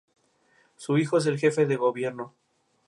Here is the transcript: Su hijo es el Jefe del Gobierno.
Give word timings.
Su 0.77 0.97
hijo 0.97 1.19
es 1.19 1.27
el 1.27 1.37
Jefe 1.37 1.67
del 1.67 1.77
Gobierno. 1.77 2.33